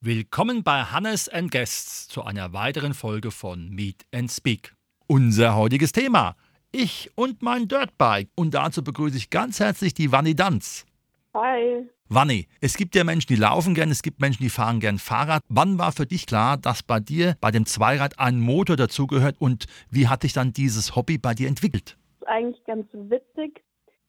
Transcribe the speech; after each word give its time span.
Willkommen 0.00 0.62
bei 0.62 0.82
Hannes 0.82 1.28
and 1.28 1.50
Guests 1.50 2.08
zu 2.08 2.24
einer 2.24 2.52
weiteren 2.52 2.92
Folge 2.92 3.30
von 3.30 3.70
Meet 3.70 4.04
and 4.12 4.30
Speak. 4.30 4.74
Unser 5.06 5.54
heutiges 5.54 5.92
Thema: 5.92 6.36
Ich 6.76 7.08
und 7.14 7.40
mein 7.40 7.68
Dirtbike. 7.68 8.30
Und 8.34 8.52
dazu 8.54 8.82
begrüße 8.82 9.16
ich 9.16 9.30
ganz 9.30 9.60
herzlich 9.60 9.94
die 9.94 10.10
Wanni 10.10 10.34
Danz. 10.34 10.84
Hi. 11.32 11.88
Wanni, 12.08 12.48
es 12.60 12.76
gibt 12.76 12.96
ja 12.96 13.04
Menschen, 13.04 13.28
die 13.28 13.40
laufen 13.40 13.74
gern, 13.74 13.92
es 13.92 14.02
gibt 14.02 14.20
Menschen, 14.20 14.42
die 14.42 14.48
fahren 14.48 14.80
gern 14.80 14.98
Fahrrad. 14.98 15.40
Wann 15.48 15.78
war 15.78 15.92
für 15.92 16.04
dich 16.04 16.26
klar, 16.26 16.56
dass 16.56 16.82
bei 16.82 16.98
dir 16.98 17.36
bei 17.40 17.52
dem 17.52 17.64
Zweirad 17.64 18.18
ein 18.18 18.40
Motor 18.40 18.74
dazugehört 18.74 19.36
und 19.40 19.66
wie 19.88 20.08
hat 20.08 20.22
sich 20.22 20.32
dann 20.32 20.52
dieses 20.52 20.96
Hobby 20.96 21.16
bei 21.16 21.32
dir 21.32 21.46
entwickelt? 21.46 21.96
Das 22.18 22.22
ist 22.22 22.26
eigentlich 22.26 22.64
ganz 22.64 22.88
witzig, 22.92 23.62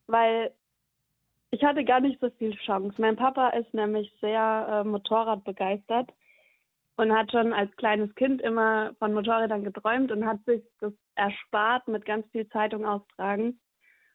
weil 0.07 0.51
ich 1.51 1.63
hatte 1.63 1.85
gar 1.85 1.99
nicht 1.99 2.19
so 2.19 2.31
viel 2.31 2.55
Chance. 2.65 2.95
Mein 2.97 3.15
Papa 3.15 3.49
ist 3.49 3.71
nämlich 3.75 4.11
sehr 4.21 4.67
äh, 4.71 4.87
Motorrad 4.87 5.43
begeistert 5.43 6.09
und 6.97 7.13
hat 7.13 7.31
schon 7.31 7.53
als 7.53 7.69
kleines 7.75 8.13
Kind 8.15 8.41
immer 8.41 8.95
von 8.97 9.13
Motorrädern 9.13 9.63
geträumt 9.63 10.11
und 10.11 10.25
hat 10.25 10.43
sich 10.45 10.63
das 10.79 10.93
erspart 11.15 11.87
mit 11.87 12.05
ganz 12.05 12.29
viel 12.31 12.47
Zeitung 12.49 12.85
austragen. 12.85 13.59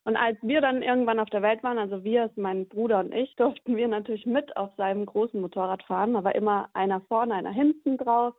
Und 0.04 0.16
als 0.16 0.38
wir 0.42 0.60
dann 0.60 0.82
irgendwann 0.82 1.20
auf 1.20 1.28
der 1.30 1.42
Welt 1.42 1.62
waren, 1.62 1.78
also 1.78 2.04
wir, 2.04 2.30
mein 2.36 2.68
Bruder 2.68 3.00
und 3.00 3.12
ich, 3.12 3.34
durften 3.36 3.76
wir 3.76 3.88
natürlich 3.88 4.26
mit 4.26 4.56
auf 4.56 4.74
seinem 4.76 5.06
großen 5.06 5.40
Motorrad 5.40 5.82
fahren. 5.84 6.14
Da 6.14 6.24
war 6.24 6.34
immer 6.34 6.70
einer 6.72 7.00
vorne, 7.02 7.34
einer 7.34 7.52
hinten 7.52 7.96
drauf. 7.96 8.34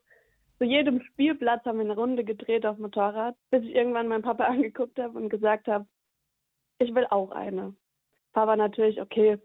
Zu 0.58 0.66
jedem 0.66 1.02
Spielplatz 1.02 1.66
haben 1.66 1.80
wir 1.80 1.86
eine 1.86 1.96
Runde 1.96 2.24
gedreht 2.24 2.66
auf 2.66 2.78
Motorrad, 2.78 3.36
bis 3.50 3.64
ich 3.64 3.76
irgendwann 3.76 4.08
meinen 4.08 4.24
Papa 4.24 4.44
angeguckt 4.46 5.00
habe 5.00 5.18
und 5.18 5.30
gesagt 5.30 5.68
habe, 5.68 5.86
ich 6.80 6.94
will 6.94 7.06
auch 7.10 7.32
eine. 7.32 7.76
Papa 8.34 8.56
natürlich, 8.56 9.02
okay, 9.02 9.38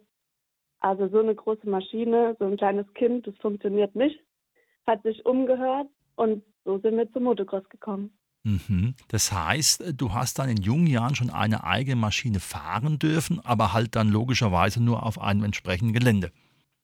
also 0.80 1.08
so 1.08 1.18
eine 1.18 1.34
große 1.34 1.68
Maschine, 1.68 2.36
so 2.38 2.44
ein 2.44 2.56
kleines 2.56 2.92
Kind, 2.94 3.26
das 3.26 3.36
funktioniert 3.38 3.94
nicht. 3.94 4.20
Hat 4.86 5.02
sich 5.02 5.24
umgehört 5.26 5.88
und 6.16 6.44
so 6.64 6.78
sind 6.78 6.96
wir 6.96 7.10
zum 7.12 7.24
Motocross 7.24 7.68
gekommen. 7.68 8.16
Mhm. 8.46 8.94
Das 9.08 9.32
heißt, 9.32 10.00
du 10.00 10.14
hast 10.14 10.38
dann 10.38 10.48
in 10.48 10.58
jungen 10.58 10.86
Jahren 10.86 11.16
schon 11.16 11.30
eine 11.30 11.64
eigene 11.64 11.96
Maschine 11.96 12.38
fahren 12.38 13.00
dürfen, 13.00 13.40
aber 13.44 13.72
halt 13.72 13.96
dann 13.96 14.08
logischerweise 14.08 14.80
nur 14.82 15.04
auf 15.04 15.20
einem 15.20 15.42
entsprechenden 15.42 15.92
Gelände. 15.92 16.30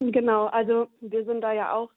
Genau, 0.00 0.46
also 0.46 0.88
wir 1.00 1.24
sind 1.24 1.40
da 1.40 1.52
ja 1.52 1.72
auch 1.72 1.92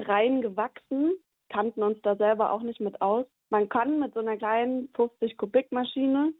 reingewachsen, 0.00 1.12
kannten 1.48 1.82
uns 1.82 1.98
da 2.02 2.14
selber 2.16 2.52
auch 2.52 2.60
nicht 2.60 2.80
mit 2.80 3.00
aus. 3.00 3.24
Man 3.48 3.70
kann 3.70 4.00
mit 4.00 4.12
so 4.12 4.20
einer 4.20 4.36
kleinen 4.36 4.90
50 4.94 5.38
Kubik 5.38 5.72
Maschine 5.72 6.34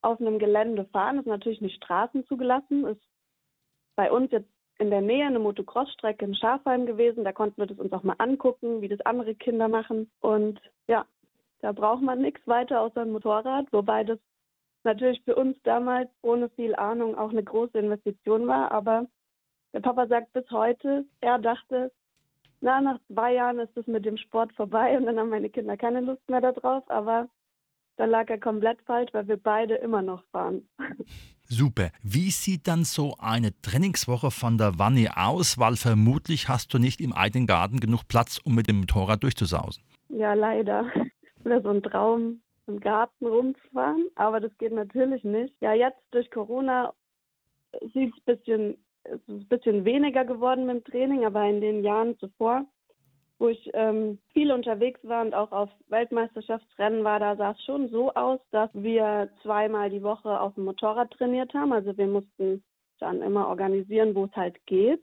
auf 0.00 0.18
einem 0.18 0.38
Gelände 0.38 0.86
fahren. 0.86 1.18
Ist 1.18 1.26
natürlich 1.26 1.60
nicht 1.60 1.76
Straßen 1.76 2.26
zugelassen. 2.26 2.86
Ist 2.86 3.02
bei 3.96 4.10
uns 4.10 4.32
jetzt 4.32 4.48
in 4.78 4.90
der 4.90 5.02
Nähe 5.02 5.26
eine 5.26 5.40
Motocross-Strecke 5.40 6.24
in 6.24 6.34
Schafheim 6.34 6.86
gewesen. 6.86 7.24
Da 7.24 7.32
konnten 7.32 7.60
wir 7.60 7.66
das 7.66 7.78
uns 7.78 7.92
auch 7.92 8.02
mal 8.02 8.16
angucken, 8.18 8.80
wie 8.80 8.88
das 8.88 9.00
andere 9.02 9.34
Kinder 9.34 9.68
machen. 9.68 10.10
Und 10.20 10.58
ja, 10.88 11.04
da 11.60 11.72
braucht 11.72 12.02
man 12.02 12.20
nichts 12.20 12.46
weiter 12.46 12.80
außer 12.80 13.02
ein 13.02 13.12
Motorrad, 13.12 13.66
wobei 13.72 14.04
das 14.04 14.18
natürlich 14.84 15.22
für 15.24 15.36
uns 15.36 15.56
damals 15.64 16.08
ohne 16.22 16.48
viel 16.50 16.74
Ahnung 16.76 17.16
auch 17.16 17.30
eine 17.30 17.42
große 17.42 17.78
Investition 17.78 18.46
war. 18.46 18.70
Aber 18.70 19.06
der 19.72 19.80
Papa 19.80 20.06
sagt 20.06 20.32
bis 20.32 20.48
heute, 20.50 21.04
er 21.20 21.38
dachte, 21.38 21.92
na, 22.60 22.80
nach 22.80 22.98
zwei 23.06 23.34
Jahren 23.34 23.58
ist 23.58 23.76
es 23.76 23.86
mit 23.86 24.04
dem 24.04 24.16
Sport 24.16 24.52
vorbei 24.54 24.96
und 24.96 25.06
dann 25.06 25.18
haben 25.18 25.30
meine 25.30 25.50
Kinder 25.50 25.76
keine 25.76 26.00
Lust 26.00 26.28
mehr 26.28 26.40
darauf. 26.40 26.88
Aber 26.90 27.28
da 27.96 28.04
lag 28.04 28.28
er 28.30 28.38
komplett 28.38 28.80
falsch, 28.82 29.12
weil 29.12 29.28
wir 29.28 29.36
beide 29.36 29.74
immer 29.76 30.02
noch 30.02 30.22
fahren. 30.32 30.68
Super. 31.50 31.90
Wie 32.02 32.30
sieht 32.30 32.68
dann 32.68 32.84
so 32.84 33.14
eine 33.18 33.58
Trainingswoche 33.62 34.30
von 34.30 34.58
der 34.58 34.78
Wanne 34.78 35.16
aus? 35.16 35.58
Weil 35.58 35.76
vermutlich 35.76 36.48
hast 36.48 36.74
du 36.74 36.78
nicht 36.78 37.00
im 37.00 37.12
eigenen 37.12 37.46
Garten 37.46 37.80
genug 37.80 38.06
Platz, 38.06 38.38
um 38.44 38.54
mit 38.54 38.68
dem 38.68 38.80
Motorrad 38.80 39.22
durchzusausen. 39.22 39.82
Ja, 40.10 40.34
leider. 40.34 40.86
Wäre 41.48 41.62
so 41.62 41.70
ein 41.70 41.82
Traum, 41.82 42.40
im 42.66 42.80
Garten 42.80 43.26
rumzufahren, 43.26 44.06
aber 44.14 44.40
das 44.40 44.56
geht 44.58 44.72
natürlich 44.72 45.24
nicht. 45.24 45.54
Ja, 45.60 45.72
jetzt 45.72 46.00
durch 46.10 46.30
Corona 46.30 46.92
sieht 47.94 48.12
es 48.14 48.24
bisschen, 48.24 48.76
es 49.04 49.20
ist 49.20 49.28
ein 49.28 49.48
bisschen 49.48 49.84
weniger 49.84 50.24
geworden 50.24 50.66
mit 50.66 50.76
dem 50.76 50.84
Training, 50.84 51.24
aber 51.24 51.48
in 51.48 51.60
den 51.60 51.82
Jahren 51.82 52.18
zuvor 52.18 52.66
wo 53.38 53.48
ich 53.48 53.70
ähm, 53.74 54.18
viel 54.32 54.50
unterwegs 54.50 55.00
war 55.04 55.24
und 55.24 55.34
auch 55.34 55.52
auf 55.52 55.70
Weltmeisterschaftsrennen 55.88 57.04
war, 57.04 57.20
da 57.20 57.36
sah 57.36 57.52
es 57.52 57.62
schon 57.64 57.88
so 57.88 58.12
aus, 58.14 58.40
dass 58.50 58.70
wir 58.74 59.30
zweimal 59.42 59.90
die 59.90 60.02
Woche 60.02 60.40
auf 60.40 60.54
dem 60.54 60.64
Motorrad 60.64 61.10
trainiert 61.12 61.54
haben. 61.54 61.72
Also 61.72 61.96
wir 61.96 62.08
mussten 62.08 62.64
dann 62.98 63.22
immer 63.22 63.46
organisieren, 63.46 64.14
wo 64.14 64.24
es 64.24 64.34
halt 64.34 64.64
geht. 64.66 65.00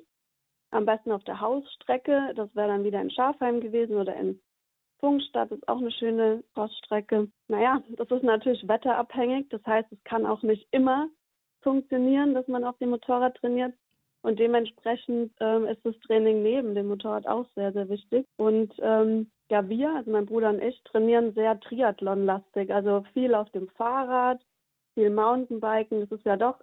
Am 0.71 0.85
besten 0.85 1.13
auf 1.13 1.23
der 1.23 1.39
Hausstrecke, 1.39 2.33
das 2.35 2.53
wäre 2.55 2.67
dann 2.67 2.83
wieder 2.83 3.01
in 3.01 3.09
Schafheim 3.09 3.61
gewesen 3.61 3.95
oder 3.95 4.15
in 4.15 4.41
Funkstadt, 5.05 5.51
ist 5.51 5.67
auch 5.67 5.77
eine 5.77 5.91
schöne 5.91 6.43
Crossstrecke. 6.55 7.27
Naja, 7.47 7.79
das 7.89 8.09
ist 8.09 8.23
natürlich 8.23 8.67
wetterabhängig, 8.67 9.47
das 9.49 9.63
heißt, 9.63 9.91
es 9.91 10.03
kann 10.03 10.25
auch 10.25 10.41
nicht 10.41 10.67
immer 10.71 11.09
funktionieren, 11.61 12.33
dass 12.33 12.47
man 12.47 12.63
auf 12.63 12.75
dem 12.79 12.89
Motorrad 12.89 13.37
trainiert. 13.37 13.75
Und 14.23 14.39
dementsprechend 14.39 15.31
ähm, 15.39 15.67
ist 15.67 15.85
das 15.85 15.93
Training 16.07 16.41
neben 16.41 16.73
dem 16.73 16.87
Motorrad 16.87 17.27
auch 17.27 17.45
sehr, 17.53 17.71
sehr 17.71 17.87
wichtig. 17.87 18.25
Und 18.37 18.73
ähm, 18.79 19.29
ja, 19.51 19.69
wir, 19.69 19.95
also 19.95 20.09
mein 20.09 20.25
Bruder 20.25 20.49
und 20.49 20.59
ich, 20.59 20.81
trainieren 20.85 21.35
sehr 21.35 21.59
Triathlon-lastig. 21.59 22.73
Also 22.73 23.05
viel 23.13 23.35
auf 23.35 23.51
dem 23.51 23.67
Fahrrad, 23.77 24.41
viel 24.95 25.11
Mountainbiken. 25.11 25.99
Das 25.99 26.11
ist 26.17 26.25
ja 26.25 26.35
doch 26.35 26.57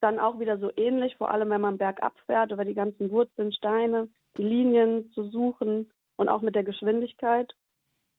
dann 0.00 0.18
auch 0.18 0.40
wieder 0.40 0.56
so 0.56 0.70
ähnlich, 0.78 1.14
vor 1.16 1.30
allem 1.30 1.50
wenn 1.50 1.60
man 1.60 1.76
bergab 1.76 2.14
fährt, 2.24 2.52
über 2.52 2.64
die 2.64 2.72
ganzen 2.72 3.10
Wurzeln, 3.10 3.52
Steine, 3.52 4.08
die 4.38 4.44
Linien 4.44 5.10
zu 5.12 5.24
suchen 5.24 5.90
und 6.16 6.28
auch 6.28 6.42
mit 6.42 6.54
der 6.54 6.64
Geschwindigkeit. 6.64 7.54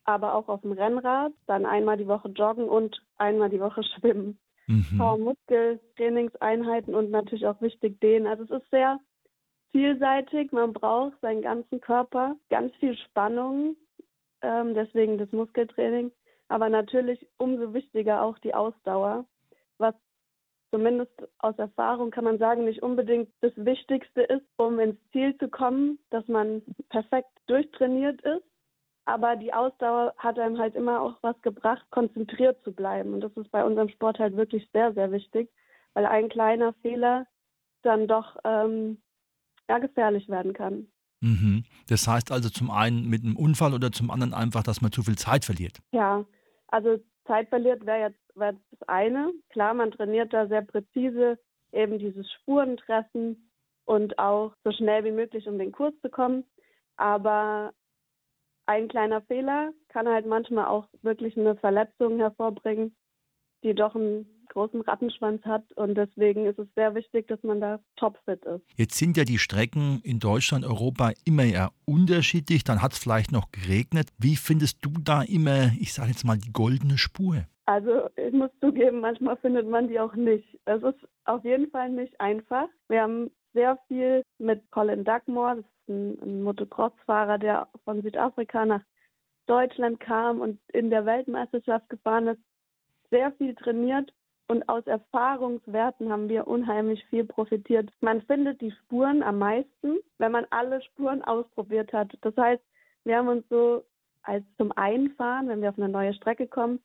Aber 0.03 0.35
auch 0.35 0.49
auf 0.49 0.61
dem 0.61 0.73
Rennrad, 0.73 1.33
dann 1.47 1.65
einmal 1.65 1.97
die 1.97 2.07
Woche 2.07 2.29
joggen 2.29 2.69
und 2.69 3.01
einmal 3.17 3.49
die 3.49 3.59
Woche 3.59 3.83
schwimmen 3.99 4.39
mhm. 4.67 4.97
Muskeltrainingseinheiten 4.97 6.95
und 6.95 7.11
natürlich 7.11 7.45
auch 7.47 7.61
wichtig 7.61 7.99
dehnen. 8.01 8.27
Also 8.27 8.43
es 8.43 8.61
ist 8.61 8.69
sehr 8.71 8.99
vielseitig. 9.71 10.51
Man 10.51 10.73
braucht 10.73 11.19
seinen 11.21 11.41
ganzen 11.41 11.81
Körper, 11.81 12.35
ganz 12.49 12.73
viel 12.75 12.97
Spannung, 12.97 13.75
ähm, 14.41 14.73
deswegen 14.73 15.17
das 15.17 15.31
Muskeltraining. 15.31 16.11
Aber 16.47 16.69
natürlich 16.69 17.27
umso 17.37 17.73
wichtiger 17.73 18.21
auch 18.21 18.37
die 18.39 18.53
Ausdauer, 18.53 19.25
was 19.77 19.95
zumindest 20.71 21.11
aus 21.39 21.57
Erfahrung 21.57 22.11
kann 22.11 22.23
man 22.23 22.37
sagen, 22.37 22.65
nicht 22.65 22.83
unbedingt 22.83 23.29
das 23.41 23.53
Wichtigste 23.55 24.21
ist, 24.21 24.45
um 24.57 24.79
ins 24.79 24.99
Ziel 25.11 25.37
zu 25.37 25.47
kommen, 25.47 25.99
dass 26.09 26.27
man 26.27 26.61
perfekt 26.89 27.29
durchtrainiert 27.47 28.21
ist, 28.21 28.43
aber 29.05 29.35
die 29.35 29.53
Ausdauer 29.53 30.13
hat 30.17 30.39
einem 30.39 30.57
halt 30.57 30.75
immer 30.75 31.01
auch 31.01 31.17
was 31.21 31.39
gebracht, 31.41 31.85
konzentriert 31.91 32.61
zu 32.63 32.73
bleiben. 32.73 33.13
Und 33.13 33.21
das 33.21 33.31
ist 33.37 33.51
bei 33.51 33.63
unserem 33.63 33.89
Sport 33.89 34.19
halt 34.19 34.35
wirklich 34.35 34.67
sehr, 34.73 34.93
sehr 34.93 35.11
wichtig, 35.11 35.49
weil 35.93 36.05
ein 36.05 36.29
kleiner 36.29 36.73
Fehler 36.81 37.27
dann 37.83 38.07
doch 38.07 38.35
ähm, 38.43 38.97
ja, 39.69 39.77
gefährlich 39.77 40.27
werden 40.27 40.53
kann. 40.53 40.87
Mhm. 41.21 41.63
Das 41.87 42.07
heißt 42.07 42.31
also 42.31 42.49
zum 42.49 42.71
einen 42.71 43.07
mit 43.07 43.23
einem 43.23 43.35
Unfall 43.35 43.73
oder 43.73 43.91
zum 43.91 44.11
anderen 44.11 44.33
einfach, 44.33 44.63
dass 44.63 44.81
man 44.81 44.91
zu 44.91 45.03
viel 45.03 45.17
Zeit 45.17 45.45
verliert. 45.45 45.79
Ja, 45.91 46.25
also 46.67 46.99
Zeit 47.25 47.49
verliert 47.49 47.85
wäre 47.85 48.09
jetzt, 48.09 48.19
wär 48.35 48.53
das 48.53 48.87
eine. 48.87 49.31
Klar, 49.49 49.73
man 49.73 49.91
trainiert 49.91 50.33
da 50.33 50.47
sehr 50.47 50.61
präzise 50.61 51.37
eben 51.71 51.99
dieses 51.99 52.31
Spurentreffen 52.31 53.49
und 53.85 54.17
auch 54.17 54.53
so 54.63 54.71
schnell 54.71 55.03
wie 55.03 55.11
möglich 55.11 55.47
um 55.47 55.57
den 55.57 55.71
Kurs 55.71 55.93
zu 56.01 56.09
kommen. 56.09 56.43
Aber 56.97 57.73
ein 58.65 58.87
kleiner 58.87 59.21
Fehler 59.21 59.73
kann 59.89 60.07
halt 60.07 60.25
manchmal 60.25 60.65
auch 60.65 60.87
wirklich 61.01 61.37
eine 61.37 61.55
Verletzung 61.55 62.17
hervorbringen, 62.17 62.95
die 63.63 63.73
doch 63.73 63.95
einen 63.95 64.34
großen 64.55 64.81
Rattenschwanz 64.81 65.43
hat. 65.45 65.63
Und 65.73 65.95
deswegen 65.95 66.45
ist 66.45 66.57
es 66.57 66.67
sehr 66.75 66.95
wichtig, 66.95 67.27
dass 67.27 67.43
man 67.43 67.61
da 67.61 67.79
topfit 67.97 68.43
ist. 68.45 68.63
Jetzt 68.75 68.95
sind 68.95 69.17
ja 69.17 69.25
die 69.25 69.37
Strecken 69.37 70.01
in 70.03 70.19
Deutschland, 70.19 70.65
Europa 70.65 71.11
immer 71.25 71.43
eher 71.43 71.71
unterschiedlich. 71.85 72.63
Dann 72.63 72.81
hat 72.81 72.93
es 72.93 72.99
vielleicht 72.99 73.31
noch 73.31 73.51
geregnet. 73.51 74.07
Wie 74.17 74.35
findest 74.35 74.83
du 74.83 74.91
da 75.03 75.21
immer, 75.21 75.71
ich 75.79 75.93
sage 75.93 76.09
jetzt 76.09 76.23
mal, 76.23 76.37
die 76.37 76.53
goldene 76.53 76.97
Spur? 76.97 77.45
Also 77.67 78.09
ich 78.15 78.31
muss 78.31 78.51
zugeben, 78.61 79.01
manchmal 79.01 79.37
findet 79.37 79.67
man 79.67 79.87
die 79.87 79.99
auch 79.99 80.15
nicht. 80.15 80.59
Es 80.65 80.83
ist 80.83 80.99
auf 81.25 81.43
jeden 81.43 81.69
Fall 81.71 81.89
nicht 81.89 82.19
einfach. 82.21 82.67
Wir 82.87 83.01
haben 83.01 83.31
sehr 83.53 83.77
viel 83.87 84.23
mit 84.37 84.69
Colin 84.71 85.03
Dugmore, 85.03 85.57
das 85.57 85.65
ist 85.65 85.89
ein, 85.89 86.19
ein 86.21 86.43
Motocross-Fahrer, 86.43 87.39
der 87.39 87.67
von 87.83 88.03
Südafrika 88.03 88.65
nach 88.65 88.81
Deutschland 89.47 89.99
kam 89.99 90.41
und 90.41 90.59
in 90.73 90.89
der 90.89 91.05
Weltmeisterschaft 91.05 91.89
gefahren 91.89 92.27
ist, 92.27 92.41
sehr 93.09 93.31
viel 93.33 93.55
trainiert 93.55 94.11
Und 94.47 94.67
aus 94.69 94.85
Erfahrungswerten 94.85 96.11
haben 96.11 96.29
wir 96.29 96.47
unheimlich 96.47 97.03
viel 97.05 97.25
profitiert. 97.25 97.89
Man 98.01 98.21
findet 98.23 98.61
die 98.61 98.71
Spuren 98.71 99.23
am 99.23 99.39
meisten, 99.39 99.97
wenn 100.19 100.31
man 100.31 100.45
alle 100.51 100.81
Spuren 100.83 101.23
ausprobiert 101.23 101.91
hat. 101.93 102.15
Das 102.21 102.35
heißt, 102.37 102.61
wir 103.05 103.17
haben 103.17 103.27
uns 103.27 103.43
so 103.49 103.83
als 104.21 104.43
zum 104.57 104.71
Einfahren, 104.75 105.47
wenn 105.47 105.61
wir 105.61 105.69
auf 105.69 105.77
eine 105.77 105.89
neue 105.89 106.13
Strecke 106.13 106.47
kommen, 106.47 106.79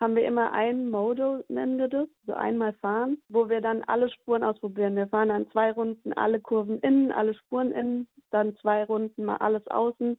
haben 0.00 0.16
wir 0.16 0.26
immer 0.26 0.52
ein 0.52 0.90
Modo, 0.90 1.44
nennen 1.48 1.78
wir 1.78 1.88
das, 1.88 2.08
so 2.26 2.32
einmal 2.32 2.72
fahren, 2.74 3.18
wo 3.28 3.50
wir 3.50 3.60
dann 3.60 3.84
alle 3.84 4.10
Spuren 4.10 4.42
ausprobieren. 4.42 4.96
Wir 4.96 5.06
fahren 5.08 5.28
dann 5.28 5.50
zwei 5.50 5.72
Runden 5.72 6.14
alle 6.14 6.40
Kurven 6.40 6.80
innen, 6.80 7.12
alle 7.12 7.34
Spuren 7.34 7.72
innen, 7.72 8.08
dann 8.30 8.56
zwei 8.56 8.84
Runden 8.84 9.24
mal 9.24 9.36
alles 9.36 9.66
außen 9.68 10.18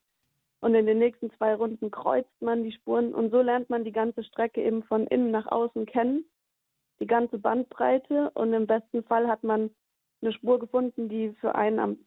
und 0.62 0.76
in 0.76 0.86
den 0.86 1.00
nächsten 1.00 1.32
zwei 1.32 1.56
Runden 1.56 1.90
kreuzt 1.90 2.42
man 2.42 2.64
die 2.64 2.72
Spuren 2.72 3.14
und 3.14 3.32
so 3.32 3.42
lernt 3.42 3.72
man 3.72 3.84
die 3.84 3.92
ganze 3.92 4.24
Strecke 4.24 4.62
eben 4.62 4.84
von 4.84 5.08
innen 5.08 5.32
nach 5.32 5.48
außen 5.48 5.88
kennen, 5.88 6.26
die 7.02 7.08
ganze 7.08 7.40
Bandbreite 7.40 8.30
und 8.36 8.54
im 8.54 8.68
besten 8.68 9.04
Fall 9.04 9.28
hat 9.28 9.44
man 9.44 9.72
eine 10.22 10.32
Spur 10.32 10.60
gefunden, 10.60 11.10
die 11.10 11.34
für 11.42 11.56
einen, 11.56 11.80
am, 11.80 11.98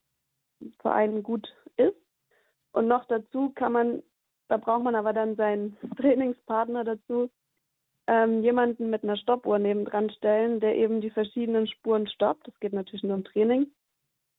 für 0.80 0.92
einen 0.92 1.22
gut 1.22 1.52
ist. 1.76 1.96
Und 2.72 2.86
noch 2.86 3.04
dazu 3.06 3.50
kann 3.50 3.72
man, 3.72 4.02
da 4.48 4.56
braucht 4.56 4.84
man 4.84 4.94
aber 4.94 5.12
dann 5.12 5.36
seinen 5.36 5.76
Trainingspartner 5.96 6.84
dazu, 6.84 7.28
ähm, 8.06 8.42
jemanden 8.42 8.90
mit 8.90 9.02
einer 9.02 9.16
Stoppuhr 9.16 9.58
nebendran 9.58 10.10
stellen, 10.10 10.60
der 10.60 10.76
eben 10.76 11.00
die 11.00 11.10
verschiedenen 11.10 11.66
Spuren 11.66 12.06
stoppt. 12.06 12.46
Das 12.46 12.58
geht 12.60 12.72
natürlich 12.72 13.02
nur 13.02 13.16
im 13.16 13.24
Training. 13.24 13.66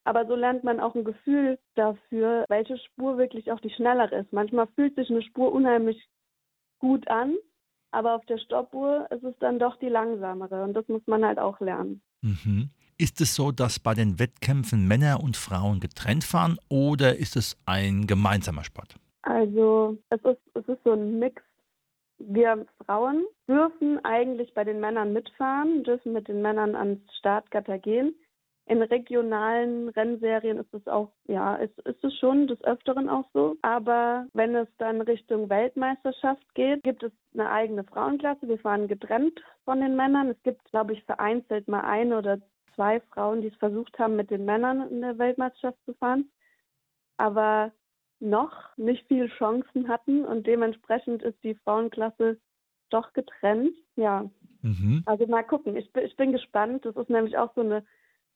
Aber 0.06 0.26
so 0.28 0.36
lernt 0.36 0.64
man 0.64 0.80
auch 0.80 0.94
ein 0.96 1.04
Gefühl 1.04 1.58
dafür, 1.74 2.46
welche 2.48 2.78
Spur 2.78 3.18
wirklich 3.18 3.52
auch 3.52 3.60
die 3.60 3.72
schnellere 3.72 4.20
ist. 4.20 4.32
Manchmal 4.32 4.68
fühlt 4.68 4.96
sich 4.96 5.10
eine 5.10 5.24
Spur 5.24 5.52
unheimlich 5.52 6.08
gut 6.80 7.08
an, 7.08 7.36
aber 7.96 8.16
auf 8.16 8.26
der 8.26 8.38
Stoppuhr 8.38 9.08
ist 9.10 9.24
es 9.24 9.34
dann 9.40 9.58
doch 9.58 9.78
die 9.78 9.90
langsamere 9.90 10.64
und 10.64 10.74
das 10.74 10.88
muss 10.88 11.02
man 11.08 11.26
halt 11.26 11.40
auch 11.40 11.60
lernen. 11.60 12.02
Mhm. 12.22 12.70
Ist 12.98 13.20
es 13.22 13.36
so, 13.36 13.52
dass 13.52 13.80
bei 13.80 13.94
den 13.94 14.20
Wettkämpfen 14.20 14.88
Männer 14.88 15.22
und 15.22 15.38
Frauen 15.38 15.80
getrennt 15.80 16.24
fahren 16.24 16.58
oder 16.70 17.18
ist 17.18 17.36
es 17.36 17.58
ein 17.66 18.08
gemeinsamer 18.08 18.64
Sport? 18.64 18.96
Also 19.24 19.98
es 20.10 20.20
ist, 20.24 20.42
es 20.54 20.68
ist 20.68 20.84
so 20.84 20.94
ein 20.94 21.20
Mix 21.20 21.42
wir 22.18 22.66
Frauen 22.86 23.26
dürfen 23.48 24.04
eigentlich 24.06 24.54
bei 24.54 24.64
den 24.64 24.80
Männern 24.80 25.14
mitfahren, 25.14 25.84
dürfen 25.84 26.14
mit 26.14 26.28
den 26.28 26.42
Männern 26.42 26.76
ans 26.76 27.02
Startgatter 27.20 27.78
gehen. 27.78 28.16
In 28.68 28.82
regionalen 28.82 29.90
Rennserien 29.90 30.58
ist 30.58 30.74
es 30.74 30.88
auch, 30.88 31.12
ja, 31.28 31.56
ist, 31.58 31.78
ist 31.82 32.04
es 32.04 32.18
schon 32.18 32.48
des 32.48 32.64
Öfteren 32.64 33.10
auch 33.10 33.26
so. 33.32 33.56
Aber 33.62 34.26
wenn 34.34 34.56
es 34.56 34.68
dann 34.80 35.02
Richtung 35.02 35.50
Weltmeisterschaft 35.50 36.44
geht, 36.56 36.82
gibt 36.84 37.04
es 37.04 37.12
eine 37.36 37.52
eigene 37.52 37.84
Frauenklasse. 37.84 38.48
Wir 38.48 38.58
fahren 38.58 38.88
getrennt 38.88 39.40
von 39.66 39.82
den 39.82 39.96
Männern. 39.96 40.30
Es 40.30 40.42
gibt, 40.42 40.64
glaube 40.72 40.94
ich, 40.94 41.04
vereinzelt 41.04 41.68
mal 41.68 41.82
eine 41.82 42.18
oder 42.18 42.40
zwei 42.74 43.02
Frauen, 43.02 43.42
die 43.42 43.50
es 43.50 43.56
versucht 43.58 44.00
haben, 44.00 44.16
mit 44.16 44.32
den 44.32 44.46
Männern 44.46 44.90
in 44.90 45.02
der 45.02 45.20
Weltmeisterschaft 45.20 45.78
zu 45.86 45.94
fahren. 45.94 46.32
Aber 47.18 47.72
noch 48.20 48.76
nicht 48.78 49.08
viel 49.08 49.28
Chancen 49.28 49.88
hatten 49.88 50.26
und 50.26 50.48
dementsprechend 50.48 51.22
ist 51.22 51.42
die 51.44 51.54
Frauenklasse 51.54 52.40
doch 52.90 53.14
getrennt. 53.14 53.76
Ja. 53.96 54.28
Mhm. 54.64 55.04
Also 55.06 55.28
mal 55.28 55.44
gucken. 55.44 55.76
Ich, 55.76 55.90
ich 55.96 56.16
bin 56.16 56.32
gespannt. 56.32 56.84
Das 56.86 56.96
ist 56.96 57.10
nämlich 57.12 57.38
auch 57.38 57.54
so 57.54 57.62
eine 57.62 57.86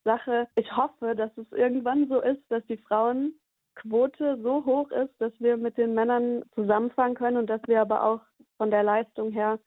Sache. 0.04 0.48
Ich 0.56 0.75
hoffe, 0.75 1.16
dass 1.16 1.31
es 1.38 1.51
irgendwann 1.51 2.07
so 2.07 2.22
ist, 2.22 2.42
dass 2.50 2.66
die 2.68 2.78
Frauenquote 2.78 4.40
so 4.42 4.66
hoch 4.66 4.92
ist, 4.92 5.13
dass 5.19 5.34
wir 5.40 5.57
mit 5.57 5.78
den 5.78 5.94
Männern 5.94 6.44
zusammenfahren 6.56 7.16
können 7.16 7.38
und 7.38 7.48
dass 7.48 7.62
wir 7.68 7.81
aber 7.81 8.04
auch 8.04 8.22
von 8.57 8.72
der 8.72 8.84
Leistung 8.84 9.31
her 9.31 9.60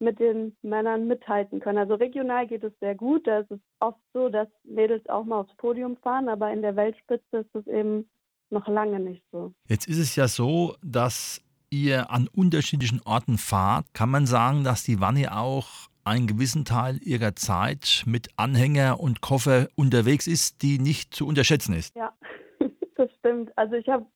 mit 0.00 0.18
den 0.18 0.56
Männern 0.62 1.06
mithalten 1.06 1.60
können. 1.60 1.78
Also 1.78 1.94
regional 1.94 2.46
geht 2.46 2.64
es 2.64 2.72
sehr 2.80 2.94
gut. 2.94 3.26
Da 3.26 3.40
ist 3.40 3.50
es 3.50 3.60
oft 3.80 4.00
so, 4.12 4.28
dass 4.28 4.48
Mädels 4.64 5.08
auch 5.08 5.24
mal 5.24 5.40
aufs 5.40 5.56
Podium 5.56 5.96
fahren, 5.98 6.28
aber 6.28 6.52
in 6.52 6.62
der 6.62 6.76
Weltspitze 6.76 7.38
ist 7.38 7.54
es 7.54 7.66
eben 7.66 8.08
noch 8.50 8.68
lange 8.68 9.00
nicht 9.00 9.22
so. 9.32 9.52
Jetzt 9.68 9.88
ist 9.88 9.98
es 9.98 10.16
ja 10.16 10.28
so, 10.28 10.74
dass 10.82 11.40
ihr 11.70 12.10
an 12.10 12.28
unterschiedlichen 12.28 13.00
Orten 13.04 13.38
fahrt. 13.38 13.86
Kann 13.94 14.10
man 14.10 14.26
sagen, 14.26 14.64
dass 14.64 14.84
die 14.84 15.00
Wanne 15.00 15.36
auch 15.36 15.88
einen 16.04 16.26
gewissen 16.26 16.64
Teil 16.64 16.98
ihrer 17.02 17.34
Zeit 17.34 18.04
mit 18.06 18.28
Anhänger 18.36 19.00
und 19.00 19.20
Koffer 19.20 19.68
unterwegs 19.76 20.26
ist, 20.26 20.62
die 20.62 20.78
nicht 20.78 21.14
zu 21.14 21.26
unterschätzen 21.26 21.74
ist? 21.74 21.94
Ja, 21.96 22.12
das 22.96 23.10
stimmt. 23.18 23.50
Also 23.56 23.74
ich 23.74 23.88
habe 23.88 24.06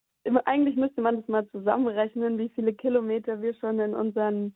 eigentlich 0.44 0.76
müsste 0.76 1.00
man 1.00 1.16
das 1.16 1.28
mal 1.28 1.46
zusammenrechnen, 1.48 2.38
wie 2.38 2.50
viele 2.50 2.74
Kilometer 2.74 3.40
wir 3.40 3.54
schon 3.54 3.80
in 3.80 3.94
unseren 3.94 4.54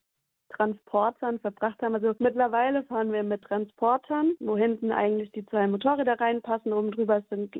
Transportern 0.56 1.38
verbracht 1.40 1.82
haben. 1.82 1.94
Also 1.94 2.14
mittlerweile 2.18 2.82
fahren 2.84 3.12
wir 3.12 3.22
mit 3.22 3.42
Transportern, 3.42 4.32
wo 4.40 4.56
hinten 4.56 4.92
eigentlich 4.92 5.32
die 5.32 5.44
zwei 5.46 5.66
Motorräder 5.66 6.18
reinpassen. 6.20 6.72
Oben 6.72 6.90
drüber 6.90 7.18
ist 7.18 7.32
ein 7.32 7.50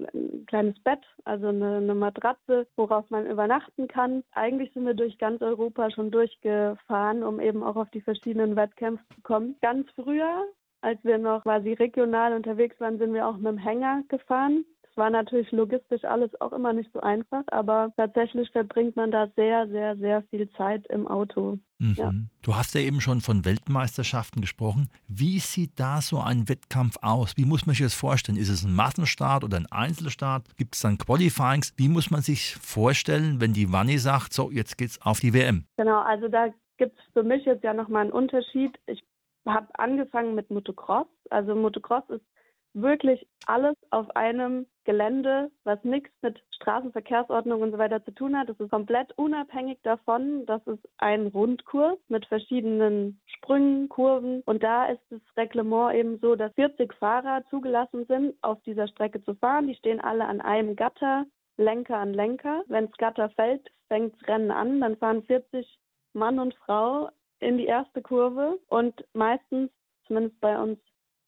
kleines 0.47 0.79
Bett, 0.81 1.01
also 1.25 1.49
eine, 1.49 1.77
eine 1.77 1.95
Matratze, 1.95 2.67
worauf 2.77 3.09
man 3.11 3.27
übernachten 3.27 3.89
kann. 3.89 4.23
Eigentlich 4.33 4.73
sind 4.73 4.87
wir 4.87 4.95
durch 4.95 5.19
ganz 5.19 5.43
Europa 5.43 5.91
schon 5.91 6.11
durchgefahren, 6.11 7.23
um 7.23 7.41
eben 7.41 7.63
auch 7.63 7.77
auf 7.77 7.91
die 7.91 8.01
verschiedenen 8.01 8.57
Wettkämpfe 8.57 9.05
zu 9.15 9.21
kommen. 9.23 9.57
Ganz 9.61 9.89
früher 9.95 10.47
als 10.83 10.99
wir 11.05 11.17
noch 11.17 11.45
quasi 11.45 11.75
regional 11.75 12.35
unterwegs 12.35 12.79
waren, 12.81 12.99
sind 12.99 13.15
wir 13.15 13.27
auch 13.29 13.37
mit 13.37 13.47
dem 13.47 13.59
Hänger 13.59 14.03
gefahren. 14.09 14.65
War 14.97 15.11
natürlich 15.11 15.51
logistisch 15.53 16.05
alles 16.05 16.31
auch 16.41 16.53
immer 16.53 16.73
nicht 16.73 16.91
so 16.93 17.01
einfach, 17.01 17.45
aber 17.47 17.93
tatsächlich 17.97 18.51
verbringt 18.51 18.95
man 18.95 19.11
da 19.11 19.29
sehr, 19.37 19.67
sehr, 19.69 19.97
sehr 19.97 20.23
viel 20.25 20.51
Zeit 20.53 20.87
im 20.89 21.09
Auto. 21.09 21.59
Mhm. 21.79 21.95
Ja. 21.97 22.13
Du 22.43 22.55
hast 22.55 22.75
ja 22.75 22.83
eben 22.83 23.01
schon 23.01 23.21
von 23.21 23.45
Weltmeisterschaften 23.45 24.41
gesprochen. 24.41 24.89
Wie 25.09 25.39
sieht 25.39 25.81
da 25.81 26.01
so 26.01 26.21
ein 26.21 26.49
Wettkampf 26.49 26.97
aus? 27.01 27.37
Wie 27.37 27.47
muss 27.47 27.67
man 27.67 27.75
sich 27.75 27.87
das 27.87 27.95
vorstellen? 27.95 28.37
Ist 28.37 28.51
es 28.51 28.65
ein 28.65 28.75
Massenstart 28.75 29.45
oder 29.45 29.57
ein 29.57 29.67
Einzelstart? 29.71 30.57
Gibt 30.57 30.75
es 30.75 30.83
dann 30.83 30.99
Qualifyings? 30.99 31.73
Wie 31.77 31.89
muss 31.89 32.11
man 32.11 32.21
sich 32.21 32.55
vorstellen, 32.57 33.41
wenn 33.41 33.55
die 33.55 33.73
Wanni 33.73 33.99
sagt, 33.99 34.33
so, 34.33 34.51
jetzt 34.51 34.77
geht's 34.77 35.01
auf 35.03 35.21
die 35.21 35.33
WM? 35.33 35.65
Genau, 35.77 36.01
also 36.01 36.29
da 36.29 36.49
gibt 36.77 36.99
es 36.99 37.05
für 37.13 37.23
mich 37.23 37.45
jetzt 37.45 37.65
ja 37.65 37.73
nochmal 37.73 38.03
einen 38.03 38.13
Unterschied. 38.13 38.79
Ich 38.87 39.03
habe 39.47 39.69
angefangen 39.75 40.35
mit 40.35 40.51
Motocross. 40.51 41.07
Also 41.31 41.55
Motocross 41.55 42.05
ist 42.11 42.25
wirklich 42.75 43.27
alles 43.47 43.77
auf 43.91 44.15
einem 44.17 44.67
Gelände, 44.85 45.51
was 45.65 45.83
nichts 45.85 46.11
mit 46.23 46.43
Straßenverkehrsordnung 46.57 47.61
und 47.61 47.73
so 47.73 47.79
weiter 47.79 48.05
zu 48.05 48.13
tun 48.13 48.37
hat. 48.37 48.49
Es 48.49 48.59
ist 48.59 48.71
komplett 48.71 49.13
unabhängig 49.17 49.79
davon. 49.83 50.47
Das 50.47 50.65
ist 50.67 50.83
ein 50.99 51.29
Rundkurs 51.29 51.99
mit 52.09 52.27
verschiedenen 52.27 53.21
Sprüngen, 53.27 53.89
Kurven. 53.89 54.43
Und 54.47 54.63
da 54.63 54.87
ist 54.87 55.03
das 55.11 55.21
Reglement 55.37 55.95
eben 55.95 56.19
so, 56.21 56.35
dass 56.35 56.53
40 56.55 56.93
Fahrer 56.95 57.45
zugelassen 57.51 58.07
sind, 58.07 58.35
auf 58.43 58.61
dieser 58.63 58.89
Strecke 58.89 59.23
zu 59.23 59.35
fahren. 59.35 59.69
Die 59.69 59.75
stehen 59.75 60.01
alle 60.01 60.25
an 60.25 60.41
einem 60.41 60.77
Gatter, 60.77 61.27
Lenker 61.57 61.99
an 61.99 62.15
Lenker. 62.15 62.63
Wenn 62.67 62.87
das 62.87 62.97
Gatter 62.97 63.31
fällt, 63.31 63.71
fängt 63.89 64.15
das 64.15 64.29
Rennen 64.29 64.51
an. 64.51 64.81
Dann 64.81 64.97
fahren 64.97 65.23
40 65.23 65.79
Mann 66.15 66.39
und 66.39 66.55
Frau 66.55 67.09
in 67.41 67.59
die 67.59 67.67
erste 67.67 68.03
Kurve 68.03 68.59
und 68.69 69.05
meistens, 69.15 69.71
zumindest 70.07 70.41
bei 70.41 70.61
uns 70.61 70.79